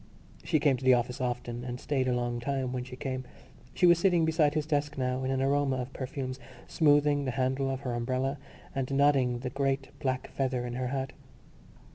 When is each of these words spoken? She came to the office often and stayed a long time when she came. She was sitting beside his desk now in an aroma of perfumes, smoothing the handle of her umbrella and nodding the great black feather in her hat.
She 0.43 0.59
came 0.59 0.77
to 0.77 0.83
the 0.83 0.95
office 0.95 1.21
often 1.21 1.63
and 1.63 1.79
stayed 1.79 2.07
a 2.07 2.15
long 2.15 2.39
time 2.39 2.73
when 2.73 2.83
she 2.83 2.95
came. 2.95 3.23
She 3.75 3.85
was 3.85 3.99
sitting 3.99 4.25
beside 4.25 4.55
his 4.55 4.65
desk 4.65 4.97
now 4.97 5.23
in 5.23 5.29
an 5.29 5.43
aroma 5.43 5.75
of 5.75 5.93
perfumes, 5.93 6.39
smoothing 6.67 7.25
the 7.25 7.29
handle 7.37 7.69
of 7.69 7.81
her 7.81 7.93
umbrella 7.93 8.39
and 8.73 8.91
nodding 8.91 9.41
the 9.41 9.51
great 9.51 9.91
black 9.99 10.29
feather 10.31 10.65
in 10.65 10.73
her 10.73 10.87
hat. 10.87 11.13